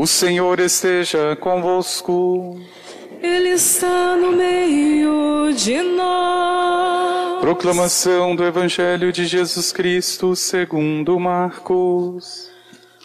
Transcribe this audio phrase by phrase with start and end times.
[0.00, 2.58] O Senhor esteja convosco.
[3.22, 7.38] Ele está no meio de nós.
[7.42, 12.50] Proclamação do Evangelho de Jesus Cristo segundo Marcos.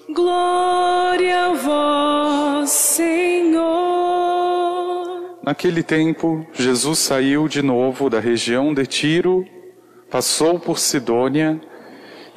[0.10, 3.66] Glória a vós, Senhor.
[5.43, 9.46] Naquele tempo, Jesus saiu de novo da região de Tiro,
[10.09, 11.59] passou por Sidônia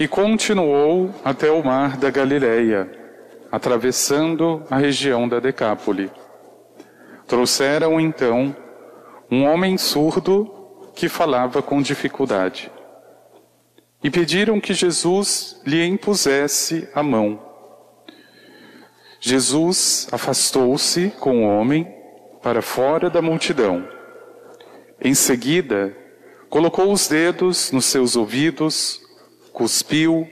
[0.01, 2.98] e continuou até o mar da Galileia,
[3.51, 6.11] atravessando a região da Decápole.
[7.27, 8.55] Trouxeram então
[9.31, 10.51] um homem surdo
[10.95, 12.71] que falava com dificuldade
[14.03, 17.41] e pediram que Jesus lhe impusesse a mão.
[19.21, 21.93] Jesus afastou-se com o homem
[22.43, 23.87] para fora da multidão.
[25.01, 25.97] Em seguida,
[26.49, 29.01] colocou os dedos nos seus ouvidos,
[29.53, 30.29] cuspiu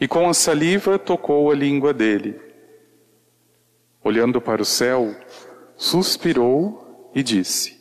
[0.00, 2.40] e com a saliva tocou a língua dele.
[4.02, 5.14] Olhando para o céu,
[5.76, 7.78] suspirou e disse: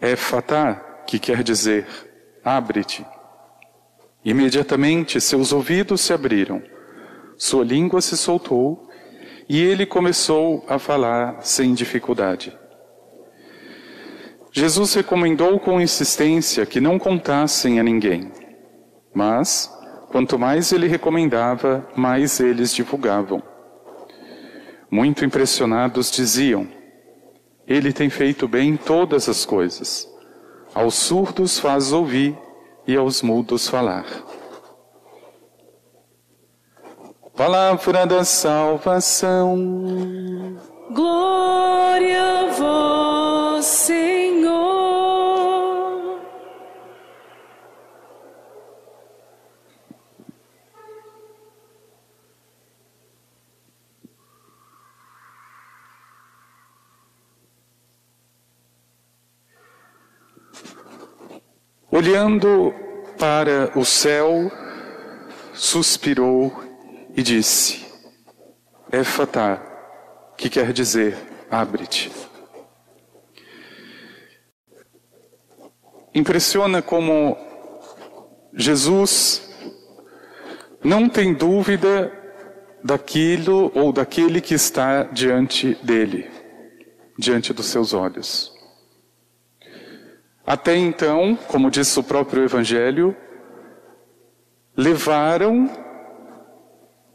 [0.00, 1.86] Éfatá, que quer dizer,
[2.44, 3.04] abre-te.
[4.24, 6.62] Imediatamente seus ouvidos se abriram,
[7.36, 8.88] sua língua se soltou
[9.48, 12.56] e ele começou a falar sem dificuldade.
[14.52, 18.32] Jesus recomendou com insistência que não contassem a ninguém,
[19.12, 19.70] mas,
[20.16, 23.42] quanto mais ele recomendava, mais eles divulgavam.
[24.90, 26.66] Muito impressionados diziam:
[27.68, 30.10] Ele tem feito bem todas as coisas.
[30.74, 32.34] Aos surdos faz ouvir
[32.86, 34.06] e aos mudos falar.
[37.36, 39.54] Palavra da salvação.
[40.92, 44.16] Glória a vós, Senhor.
[61.96, 62.74] Olhando
[63.18, 64.52] para o céu,
[65.54, 66.52] suspirou
[67.16, 67.86] e disse:
[68.92, 69.62] Éfatá,
[70.36, 71.16] que quer dizer
[71.50, 72.12] abre-te.
[76.14, 77.34] Impressiona como
[78.52, 79.48] Jesus
[80.84, 82.12] não tem dúvida
[82.84, 86.30] daquilo ou daquele que está diante dele,
[87.18, 88.55] diante dos seus olhos.
[90.46, 93.16] Até então, como diz o próprio Evangelho,
[94.76, 95.68] levaram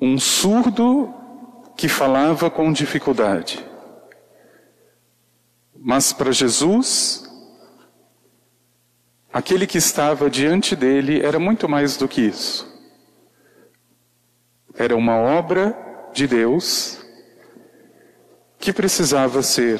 [0.01, 1.13] um surdo
[1.77, 3.65] que falava com dificuldade.
[5.73, 7.23] Mas para Jesus,
[9.31, 12.69] aquele que estava diante dele era muito mais do que isso.
[14.75, 15.73] Era uma obra
[16.13, 16.99] de Deus
[18.59, 19.79] que precisava ser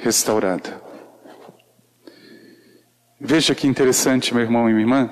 [0.00, 0.85] restaurada.
[3.18, 5.10] Veja que interessante, meu irmão e minha irmã.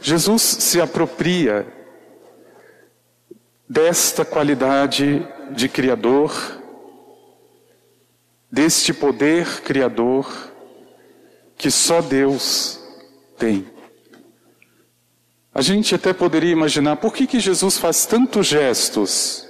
[0.00, 1.66] Jesus se apropria
[3.68, 6.32] desta qualidade de Criador,
[8.50, 10.52] deste poder Criador
[11.56, 12.80] que só Deus
[13.38, 13.66] tem.
[15.54, 19.46] A gente até poderia imaginar por que, que Jesus faz tantos gestos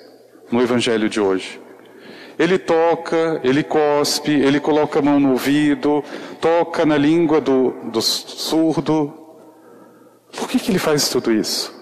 [0.51, 1.64] no Evangelho de hoje.
[2.39, 6.03] Ele toca, ele cospe, ele coloca a mão no ouvido,
[6.41, 9.12] toca na língua do, do surdo.
[10.37, 11.73] Por que, que ele faz tudo isso?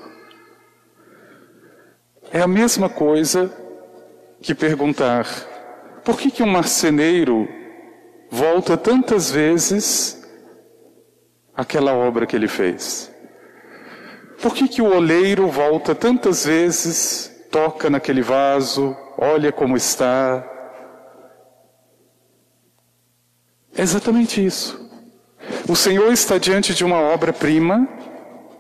[2.31, 3.51] É a mesma coisa
[4.43, 5.27] que perguntar
[6.05, 7.49] por que, que um marceneiro
[8.29, 10.21] volta tantas vezes
[11.55, 13.13] àquela obra que ele fez?
[14.41, 20.45] Por que, que o oleiro volta tantas vezes, toca naquele vaso, olha como está?
[23.77, 24.91] É exatamente isso.
[25.69, 27.89] O Senhor está diante de uma obra-prima,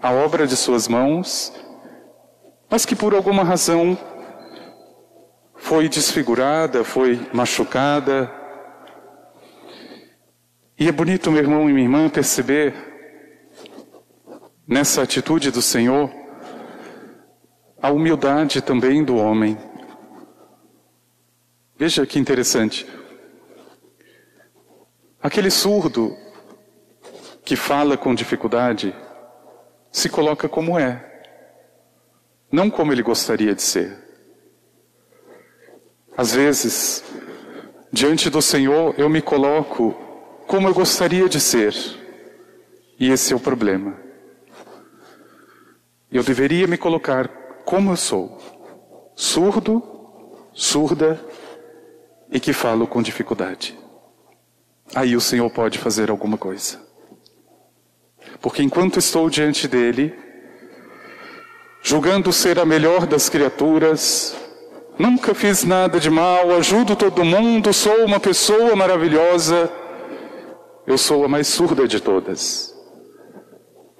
[0.02, 1.52] a obra de Suas mãos,
[2.68, 3.96] mas que por alguma razão
[5.54, 8.30] foi desfigurada, foi machucada.
[10.78, 12.74] E é bonito, meu irmão e minha irmã, perceber
[14.66, 16.10] nessa atitude do Senhor
[17.80, 19.58] a humildade também do homem.
[21.76, 22.86] Veja que interessante.
[25.20, 26.16] Aquele surdo
[27.44, 28.94] que fala com dificuldade
[29.90, 31.22] se coloca como é,
[32.50, 33.98] não como ele gostaria de ser.
[36.16, 37.04] Às vezes,
[37.92, 39.94] diante do Senhor, eu me coloco
[40.46, 41.74] como eu gostaria de ser,
[42.98, 43.96] e esse é o problema.
[46.10, 47.28] Eu deveria me colocar
[47.64, 48.38] como eu sou,
[49.14, 49.82] surdo,
[50.52, 51.18] surda
[52.32, 53.78] e que falo com dificuldade.
[54.94, 56.80] Aí o Senhor pode fazer alguma coisa.
[58.40, 60.14] Porque enquanto estou diante dele,
[61.82, 64.34] julgando ser a melhor das criaturas,
[64.98, 69.70] nunca fiz nada de mal, ajudo todo mundo, sou uma pessoa maravilhosa,
[70.86, 72.74] eu sou a mais surda de todas.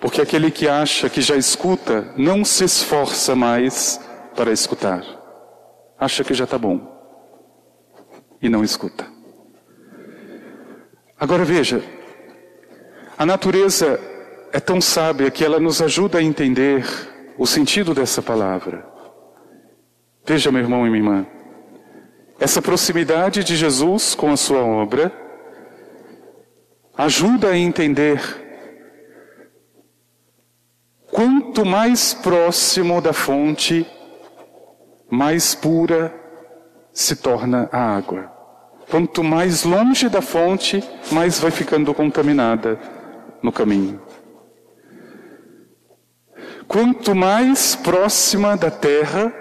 [0.01, 4.01] Porque aquele que acha que já escuta não se esforça mais
[4.35, 5.05] para escutar.
[5.99, 6.92] Acha que já está bom.
[8.43, 9.07] E não escuta.
[11.19, 11.83] Agora veja,
[13.17, 14.01] a natureza
[14.53, 16.85] é tão sábia que ela nos ajuda a entender
[17.39, 18.85] o sentido dessa palavra.
[20.25, 21.27] Veja, meu irmão e minha irmã,
[22.41, 25.13] essa proximidade de Jesus com a sua obra
[26.97, 28.21] ajuda a entender
[31.11, 33.87] quanto mais próximo da fonte,
[35.09, 36.13] mais pura
[36.93, 38.32] se torna a água.
[38.93, 42.79] Quanto mais longe da fonte, mais vai ficando contaminada
[43.43, 43.99] no caminho.
[46.69, 49.33] Quanto mais próxima da terra,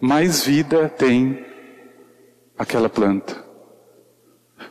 [0.00, 1.46] mais vida tem
[2.58, 3.44] aquela planta.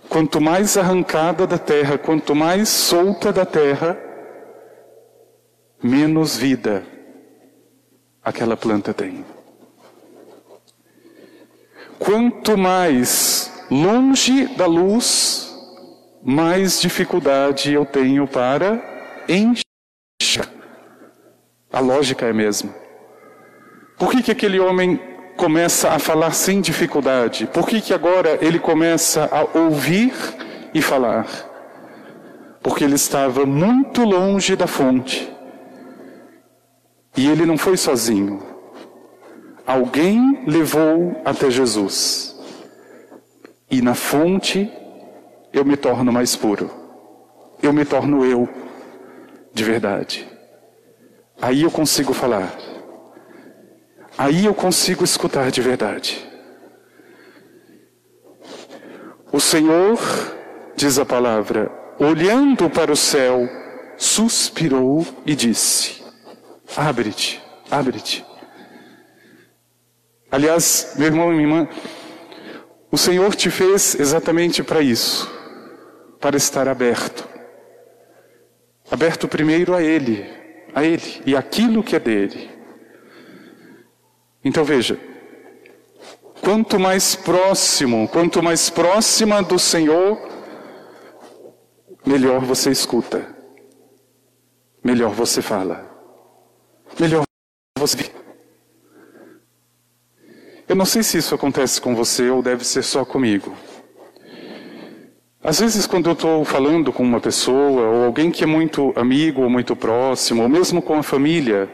[0.09, 3.97] Quanto mais arrancada da terra, quanto mais solta da terra,
[5.81, 6.83] menos vida
[8.21, 9.23] aquela planta tem.
[11.97, 13.40] Quanto mais
[13.71, 15.49] longe da luz,
[16.21, 18.81] mais dificuldade eu tenho para
[19.29, 20.51] enxergar.
[21.71, 22.75] A lógica é a mesma.
[23.97, 24.99] Por que, que aquele homem
[25.37, 27.47] começa a falar sem dificuldade?
[27.47, 30.11] Por que, que agora ele começa a ouvir
[30.73, 31.27] e falar?
[32.61, 35.31] Porque ele estava muito longe da fonte.
[37.15, 38.43] E ele não foi sozinho.
[39.65, 42.30] Alguém levou até Jesus.
[43.71, 44.69] E na fonte
[45.53, 46.69] eu me torno mais puro.
[47.63, 48.49] Eu me torno eu,
[49.53, 50.27] de verdade.
[51.41, 52.53] Aí eu consigo falar.
[54.17, 56.29] Aí eu consigo escutar de verdade.
[59.31, 59.97] O Senhor,
[60.75, 63.47] diz a palavra, olhando para o céu,
[63.97, 66.03] suspirou e disse:
[66.75, 68.25] Abre-te, abre-te.
[70.29, 71.69] Aliás, meu irmão e minha irmã,
[72.91, 75.31] o Senhor te fez exatamente para isso,
[76.19, 77.27] para estar aberto.
[78.91, 80.25] Aberto primeiro a Ele,
[80.75, 82.51] a Ele e aquilo que é dele.
[84.43, 84.99] Então veja,
[86.41, 90.19] quanto mais próximo, quanto mais próxima do Senhor,
[92.05, 93.25] melhor você escuta,
[94.83, 95.89] melhor você fala,
[96.99, 97.23] melhor
[97.77, 98.20] você vive.
[100.67, 103.55] Eu não sei se isso acontece com você ou deve ser só comigo.
[105.43, 109.41] Às vezes, quando eu estou falando com uma pessoa, ou alguém que é muito amigo
[109.41, 111.67] ou muito próximo, ou mesmo com a família,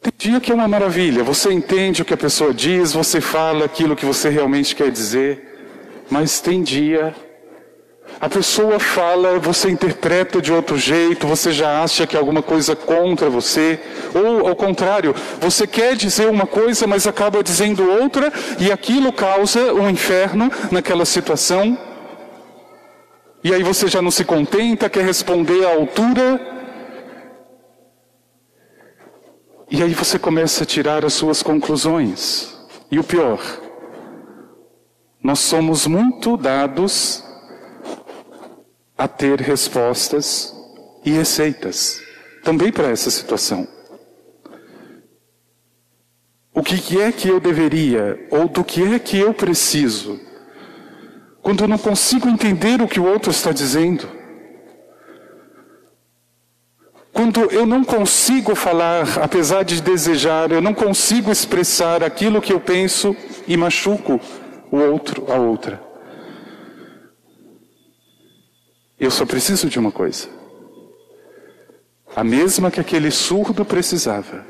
[0.00, 1.22] tem dia que é uma maravilha.
[1.22, 5.60] Você entende o que a pessoa diz, você fala aquilo que você realmente quer dizer,
[6.10, 7.14] mas tem dia
[8.18, 12.76] a pessoa fala, você interpreta de outro jeito, você já acha que é alguma coisa
[12.76, 13.80] contra você,
[14.14, 19.72] ou ao contrário, você quer dizer uma coisa, mas acaba dizendo outra, e aquilo causa
[19.72, 21.78] um inferno naquela situação.
[23.42, 26.38] E aí você já não se contenta, quer responder à altura.
[29.70, 32.54] E aí você começa a tirar as suas conclusões.
[32.90, 33.40] E o pior,
[35.22, 37.24] nós somos muito dados
[39.00, 40.54] a ter respostas
[41.02, 42.02] e receitas
[42.44, 43.66] também para essa situação.
[46.52, 50.20] O que é que eu deveria, ou do que é que eu preciso,
[51.40, 54.06] quando eu não consigo entender o que o outro está dizendo?
[57.10, 62.60] Quando eu não consigo falar, apesar de desejar, eu não consigo expressar aquilo que eu
[62.60, 63.16] penso
[63.48, 64.20] e machuco
[64.70, 65.89] o outro, a outra.
[69.00, 70.28] Eu só preciso de uma coisa.
[72.14, 74.44] A mesma que aquele surdo precisava.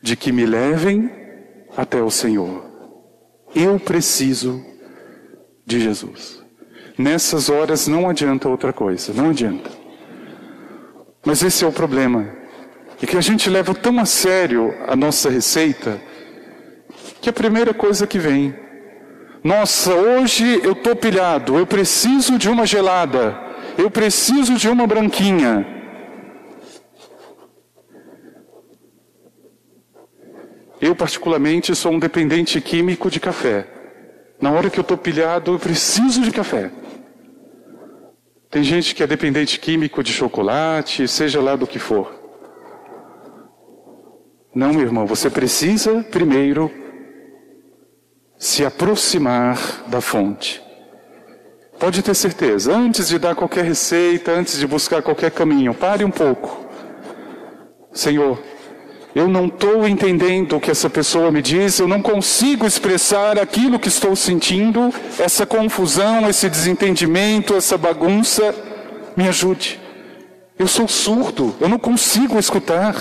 [0.00, 1.10] De que me levem
[1.76, 2.64] até o Senhor.
[3.52, 4.64] Eu preciso
[5.66, 6.40] de Jesus.
[6.96, 9.70] Nessas horas não adianta outra coisa, não adianta.
[11.24, 12.30] Mas esse é o problema.
[13.02, 16.00] É que a gente leva tão a sério a nossa receita
[17.20, 18.65] que a primeira coisa que vem
[19.46, 23.38] nossa, hoje eu estou pilhado, eu preciso de uma gelada,
[23.78, 25.64] eu preciso de uma branquinha.
[30.80, 33.68] Eu, particularmente, sou um dependente químico de café.
[34.40, 36.72] Na hora que eu estou pilhado, eu preciso de café.
[38.50, 42.12] Tem gente que é dependente químico de chocolate, seja lá do que for.
[44.52, 46.85] Não, meu irmão, você precisa primeiro
[48.38, 50.62] se aproximar da fonte.
[51.78, 56.10] Pode ter certeza, antes de dar qualquer receita, antes de buscar qualquer caminho, pare um
[56.10, 56.64] pouco.
[57.92, 58.42] Senhor,
[59.14, 63.78] eu não estou entendendo o que essa pessoa me diz, eu não consigo expressar aquilo
[63.78, 68.54] que estou sentindo, essa confusão, esse desentendimento, essa bagunça.
[69.16, 69.80] Me ajude.
[70.58, 72.94] Eu sou surdo, eu não consigo escutar.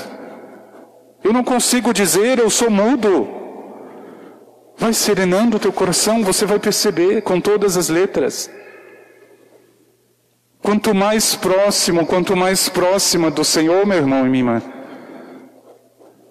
[1.22, 3.45] Eu não consigo dizer, eu sou mudo.
[4.78, 8.50] Vai serenando o teu coração, você vai perceber com todas as letras.
[10.62, 14.62] Quanto mais próximo, quanto mais próxima do Senhor, meu irmão e minha irmã,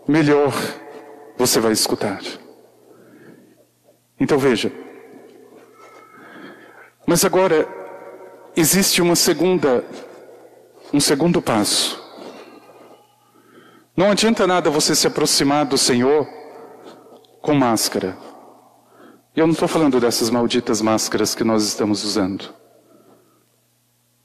[0.06, 0.52] melhor
[1.38, 2.20] você vai escutar.
[4.18, 4.72] Então veja.
[7.06, 7.68] Mas agora
[8.56, 9.84] existe uma segunda
[10.92, 12.00] um segundo passo.
[13.96, 16.26] Não adianta nada você se aproximar do Senhor
[17.40, 18.16] com máscara.
[19.36, 22.54] E eu não estou falando dessas malditas máscaras que nós estamos usando.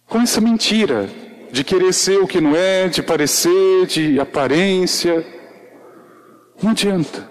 [0.07, 1.09] Com essa mentira
[1.51, 5.25] de querer ser o que não é, de parecer, de aparência.
[6.61, 7.27] Não adianta.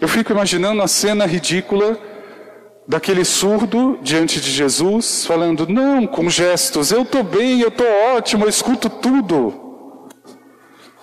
[0.00, 1.98] Eu fico imaginando a cena ridícula
[2.86, 8.44] daquele surdo diante de Jesus, falando: Não, com gestos, eu estou bem, eu estou ótimo,
[8.44, 10.08] eu escuto tudo.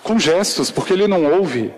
[0.01, 1.73] Com gestos, porque ele não ouve.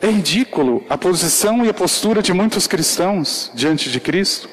[0.00, 4.48] É ridículo a posição e a postura de muitos cristãos diante de Cristo.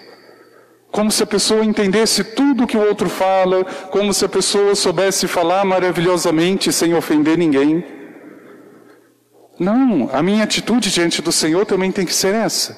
[0.91, 5.27] Como se a pessoa entendesse tudo que o outro fala, como se a pessoa soubesse
[5.27, 7.85] falar maravilhosamente sem ofender ninguém.
[9.59, 12.75] Não, a minha atitude diante do Senhor também tem que ser essa.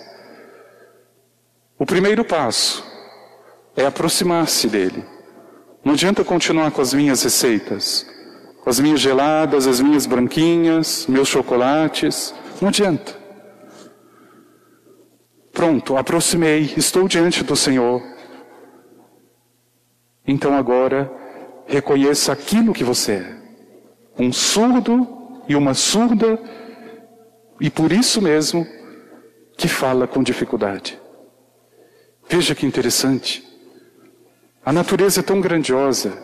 [1.80, 2.84] O primeiro passo
[3.76, 5.06] é aproximar-se dele.
[5.86, 8.06] Não adianta continuar com as minhas receitas,
[8.62, 12.34] com as minhas geladas, as minhas branquinhas, meus chocolates.
[12.62, 13.16] Não adianta.
[15.52, 18.02] Pronto, aproximei, estou diante do Senhor.
[20.26, 21.12] Então agora,
[21.66, 26.40] reconheça aquilo que você é: um surdo e uma surda,
[27.60, 28.68] e por isso mesmo
[29.58, 31.00] que fala com dificuldade.
[32.30, 33.44] Veja que interessante.
[34.64, 36.22] A natureza é tão grandiosa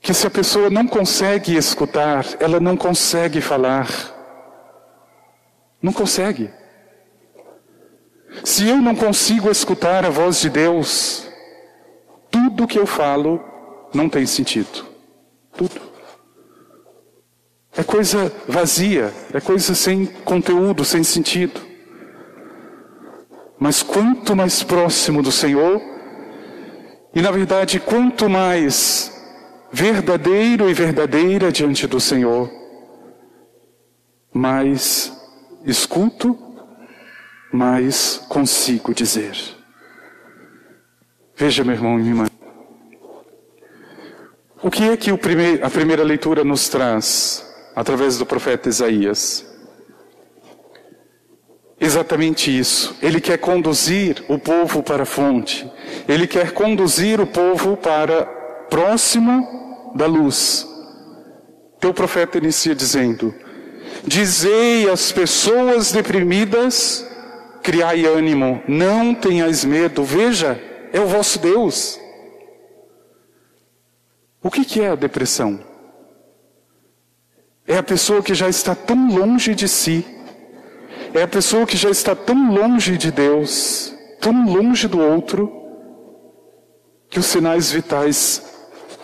[0.00, 4.17] que se a pessoa não consegue escutar, ela não consegue falar.
[5.80, 6.50] Não consegue.
[8.44, 11.28] Se eu não consigo escutar a voz de Deus,
[12.30, 13.42] tudo que eu falo
[13.94, 14.86] não tem sentido.
[15.56, 15.80] Tudo.
[17.76, 21.60] É coisa vazia, é coisa sem conteúdo, sem sentido.
[23.58, 25.80] Mas quanto mais próximo do Senhor,
[27.14, 29.12] e na verdade, quanto mais
[29.72, 32.50] verdadeiro e verdadeira diante do Senhor,
[34.32, 35.17] mais
[35.68, 36.36] escuto
[37.52, 39.36] mais consigo dizer.
[41.36, 42.26] Veja, meu irmão e minha irmã.
[44.62, 47.46] O que é que primeir, a primeira leitura nos traz
[47.76, 49.46] através do profeta Isaías?
[51.80, 52.96] Exatamente isso.
[53.00, 55.70] Ele quer conduzir o povo para a fonte.
[56.08, 58.24] Ele quer conduzir o povo para
[58.68, 60.66] próximo da luz.
[61.78, 63.32] Teu profeta inicia dizendo:
[64.08, 67.06] Dizei às pessoas deprimidas
[67.62, 70.58] criai ânimo, não tenhais medo, veja,
[70.94, 72.00] é o vosso Deus.
[74.42, 75.60] O que, que é a depressão?
[77.66, 80.06] É a pessoa que já está tão longe de si,
[81.12, 85.52] é a pessoa que já está tão longe de Deus, tão longe do outro,
[87.10, 88.42] que os sinais vitais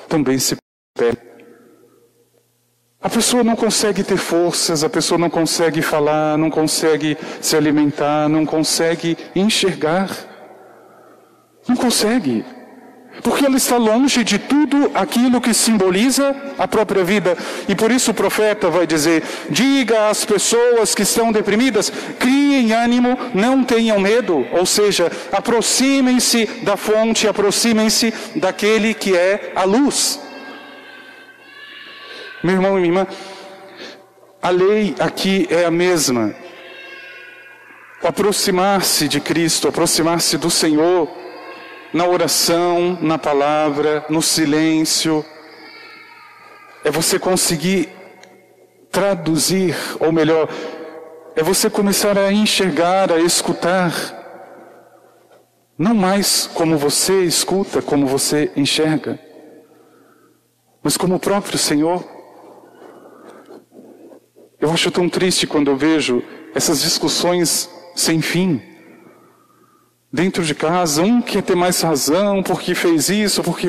[0.08, 0.56] também se
[0.96, 1.34] perdem.
[3.04, 8.30] A pessoa não consegue ter forças, a pessoa não consegue falar, não consegue se alimentar,
[8.30, 10.08] não consegue enxergar.
[11.68, 12.42] Não consegue.
[13.23, 17.37] Porque ela está longe de tudo aquilo que simboliza a própria vida.
[17.68, 23.18] E por isso o profeta vai dizer: diga às pessoas que estão deprimidas, criem ânimo,
[23.34, 24.46] não tenham medo.
[24.50, 30.24] Ou seja, aproximem-se da fonte, aproximem-se daquele que é a luz.
[32.45, 33.07] Meu irmão e minha irmã,
[34.43, 36.35] a lei aqui é a mesma.
[38.03, 41.09] Aproximar-se de Cristo, aproximar-se do Senhor,
[41.91, 45.25] na oração, na palavra, no silêncio,
[46.85, 47.89] é você conseguir
[48.93, 50.47] traduzir, ou melhor,
[51.35, 53.91] é você começar a enxergar, a escutar,
[55.79, 59.19] não mais como você escuta, como você enxerga,
[60.83, 62.13] mas como o próprio Senhor.
[64.64, 66.23] Eu acho tão triste quando eu vejo
[66.54, 68.62] essas discussões sem fim.
[70.11, 73.68] Dentro de casa, um quer ter mais razão porque fez isso, porque.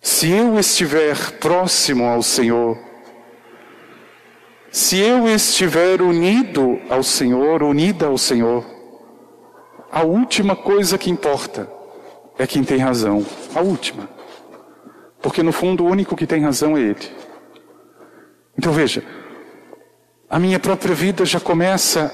[0.00, 2.76] Se eu estiver próximo ao Senhor,
[4.68, 8.66] se eu estiver unido ao Senhor, unida ao Senhor,
[9.88, 11.70] a última coisa que importa
[12.36, 13.24] é quem tem razão.
[13.54, 14.08] A última.
[15.20, 17.31] Porque no fundo o único que tem razão é Ele.
[18.56, 19.04] Então veja,
[20.28, 22.10] a minha própria vida já começa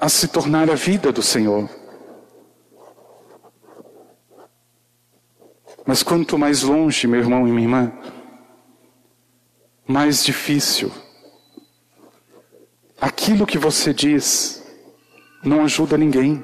[0.00, 1.68] a se tornar a vida do Senhor.
[5.86, 7.92] Mas quanto mais longe, meu irmão e minha irmã,
[9.86, 10.90] mais difícil.
[13.00, 14.64] Aquilo que você diz
[15.42, 16.42] não ajuda ninguém.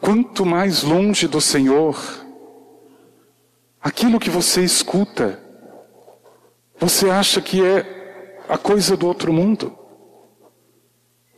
[0.00, 1.96] Quanto mais longe do Senhor,
[3.80, 5.43] aquilo que você escuta,
[6.78, 9.76] você acha que é a coisa do outro mundo.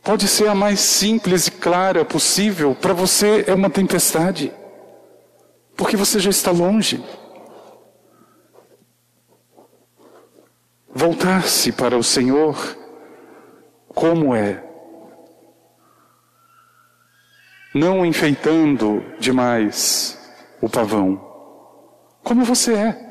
[0.03, 4.53] Pode ser a mais simples e clara possível, para você é uma tempestade,
[5.75, 7.03] porque você já está longe.
[10.93, 12.55] Voltar-se para o Senhor
[13.89, 14.63] como é,
[17.73, 20.17] não enfeitando demais
[20.61, 21.21] o pavão,
[22.23, 23.06] como você é.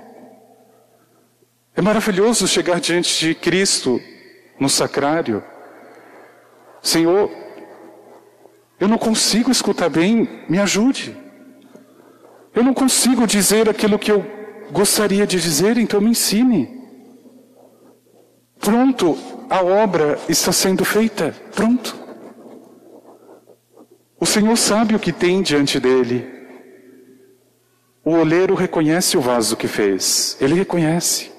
[1.77, 4.01] É maravilhoso chegar diante de Cristo
[4.59, 5.45] no sacrário.
[6.81, 7.31] Senhor,
[8.81, 11.15] eu não consigo escutar bem, me ajude.
[12.55, 14.25] Eu não consigo dizer aquilo que eu
[14.73, 16.81] gostaria de dizer, então me ensine.
[18.59, 19.19] Pronto,
[19.51, 21.37] a obra está sendo feita.
[21.55, 21.95] Pronto.
[24.19, 26.27] O Senhor sabe o que tem diante dele.
[28.03, 30.39] O oleiro reconhece o vaso que fez.
[30.41, 31.36] Ele reconhece.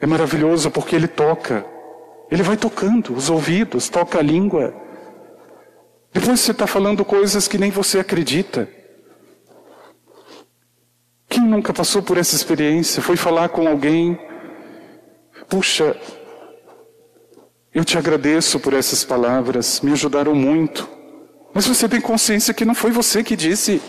[0.00, 1.64] É maravilhoso porque ele toca.
[2.30, 4.74] Ele vai tocando os ouvidos, toca a língua.
[6.12, 8.68] Depois você está falando coisas que nem você acredita.
[11.28, 13.02] Quem nunca passou por essa experiência?
[13.02, 14.18] Foi falar com alguém.
[15.48, 15.96] Puxa,
[17.74, 20.88] eu te agradeço por essas palavras, me ajudaram muito.
[21.52, 23.82] Mas você tem consciência que não foi você que disse.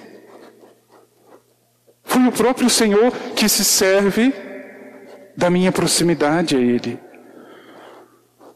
[2.03, 4.50] Foi o próprio Senhor que se serve
[5.35, 6.99] da minha proximidade a Ele.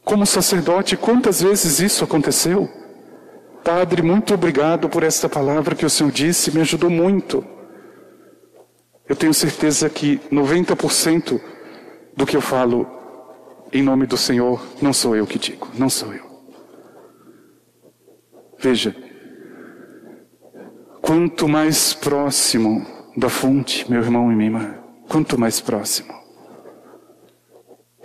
[0.03, 2.69] Como sacerdote, quantas vezes isso aconteceu?
[3.63, 7.43] Padre, muito obrigado por esta palavra que o Senhor disse, me ajudou muito.
[9.09, 11.41] Eu tenho certeza que 90%
[12.15, 12.87] do que eu falo
[13.73, 16.23] em nome do Senhor não sou eu que digo, não sou eu.
[18.57, 18.95] Veja,
[21.01, 22.85] quanto mais próximo
[23.17, 24.75] da fonte, meu irmão e minha irmã,
[25.09, 26.14] quanto mais próximo,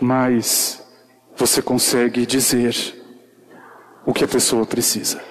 [0.01, 0.83] mais
[1.37, 2.75] você consegue dizer
[4.05, 5.23] o que a pessoa precisa.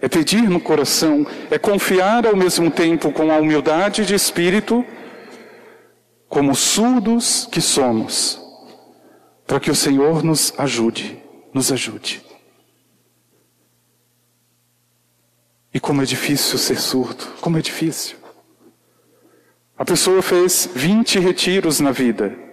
[0.00, 4.84] É pedir no coração, é confiar ao mesmo tempo com a humildade de espírito,
[6.28, 8.40] como surdos que somos,
[9.46, 12.22] para que o Senhor nos ajude, nos ajude.
[15.72, 18.16] E como é difícil ser surdo, como é difícil.
[19.78, 22.45] A pessoa fez 20 retiros na vida,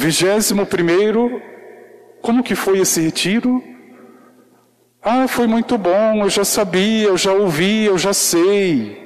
[0.00, 1.42] Vigésimo primeiro,
[2.22, 3.62] como que foi esse retiro?
[5.02, 8.98] Ah, foi muito bom, eu já sabia, eu já ouvi, eu já sei.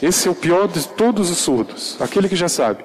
[0.00, 2.82] Esse é o pior de todos os surdos, aquele que já sabe.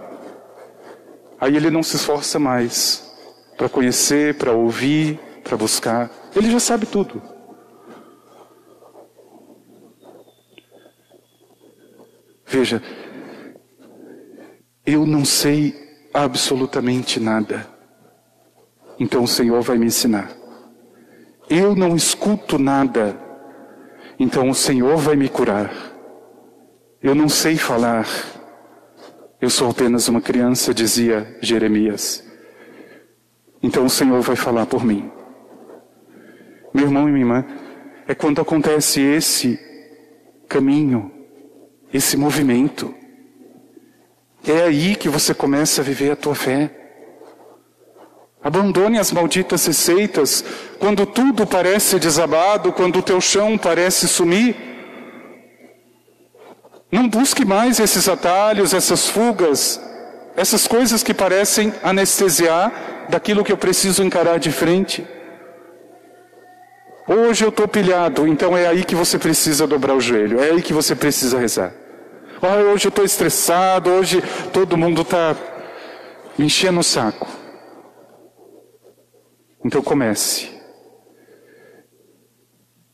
[1.39, 3.09] Aí ele não se esforça mais
[3.57, 6.11] para conhecer, para ouvir, para buscar.
[6.35, 7.21] Ele já sabe tudo.
[12.45, 12.83] Veja,
[14.85, 17.67] eu não sei absolutamente nada.
[18.99, 20.31] Então o Senhor vai me ensinar.
[21.49, 23.19] Eu não escuto nada.
[24.19, 25.71] Então o Senhor vai me curar.
[27.01, 28.07] Eu não sei falar.
[29.41, 32.23] Eu sou apenas uma criança, dizia Jeremias.
[33.63, 35.09] Então o Senhor vai falar por mim.
[36.73, 37.45] Meu irmão e minha irmã,
[38.07, 39.59] é quando acontece esse
[40.47, 41.11] caminho,
[41.93, 42.93] esse movimento.
[44.47, 46.71] É aí que você começa a viver a tua fé.
[48.41, 50.43] Abandone as malditas receitas
[50.79, 54.55] quando tudo parece desabado, quando o teu chão parece sumir.
[56.91, 59.79] Não busque mais esses atalhos, essas fugas,
[60.35, 65.05] essas coisas que parecem anestesiar daquilo que eu preciso encarar de frente.
[67.07, 70.61] Hoje eu estou pilhado, então é aí que você precisa dobrar o joelho, é aí
[70.61, 71.73] que você precisa rezar.
[72.41, 74.21] Ah, hoje eu estou estressado, hoje
[74.53, 75.35] todo mundo está
[76.37, 77.27] me enchendo o saco.
[79.63, 80.49] Então comece.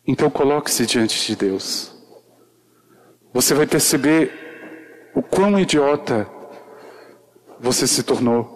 [0.07, 1.95] Então coloque-se diante de Deus.
[3.33, 6.27] Você vai perceber o quão idiota
[7.59, 8.55] você se tornou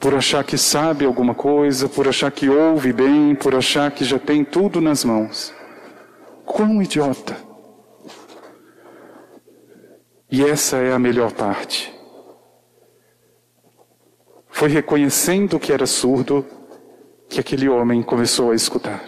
[0.00, 4.18] por achar que sabe alguma coisa, por achar que ouve bem, por achar que já
[4.18, 5.54] tem tudo nas mãos.
[6.44, 7.49] Quão idiota!
[10.30, 11.92] E essa é a melhor parte.
[14.48, 16.46] Foi reconhecendo que era surdo
[17.28, 19.04] que aquele homem começou a escutar.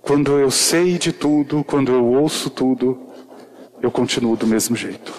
[0.00, 3.08] Quando eu sei de tudo, quando eu ouço tudo,
[3.82, 5.12] eu continuo do mesmo jeito.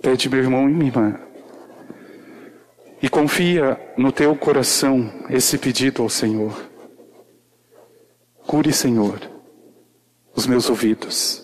[0.00, 1.20] Pede, meu irmão e minha irmã,
[3.02, 6.75] e confia no teu coração esse pedido ao Senhor.
[8.46, 9.18] Cure, Senhor,
[10.32, 11.42] os meus ouvidos.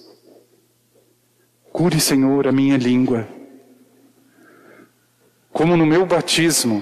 [1.73, 3.27] Cure, Senhor, a minha língua.
[5.53, 6.81] Como no meu batismo,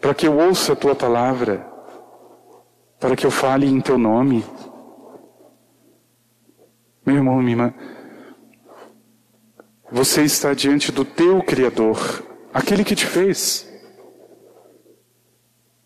[0.00, 1.64] para que eu ouça a tua palavra,
[2.98, 4.44] para que eu fale em teu nome.
[7.04, 7.74] Meu irmão, minha irmã,
[9.92, 11.98] você está diante do teu Criador,
[12.52, 13.64] aquele que te fez.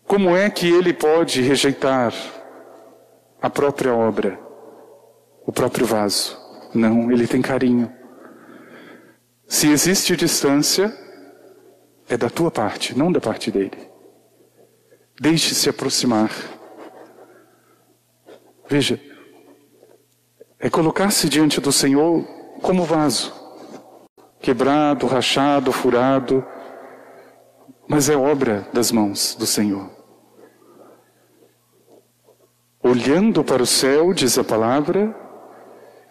[0.07, 2.40] Como é que ele pode rejeitar
[3.41, 4.39] a própria obra,
[5.45, 6.37] o próprio vaso?
[6.73, 7.91] Não, ele tem carinho.
[9.47, 10.95] Se existe distância,
[12.07, 13.89] é da tua parte, não da parte dele.
[15.19, 16.31] Deixe-se aproximar.
[18.69, 18.99] Veja,
[20.59, 22.23] é colocar-se diante do Senhor
[22.61, 23.41] como vaso
[24.41, 26.43] quebrado, rachado, furado,
[27.87, 29.89] mas é obra das mãos do Senhor.
[32.83, 35.15] Olhando para o céu, diz a palavra,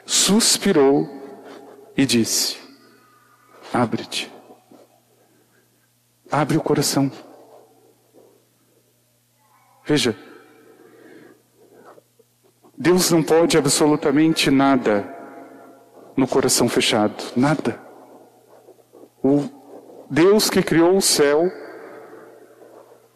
[0.06, 1.08] suspirou
[1.96, 2.58] e disse:
[3.72, 4.30] Abre-te.
[6.30, 7.10] Abre o coração.
[9.84, 10.16] Veja,
[12.78, 15.12] Deus não pode absolutamente nada
[16.16, 17.80] no coração fechado, nada.
[19.22, 19.44] O
[20.08, 21.50] Deus que criou o céu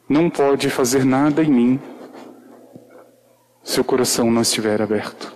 [0.08, 1.93] não pode fazer nada em mim
[3.64, 5.34] se o coração não estiver aberto.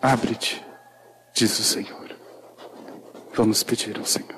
[0.00, 0.64] Abre-te,
[1.34, 2.14] diz o Senhor.
[3.34, 4.37] Vamos pedir ao Senhor.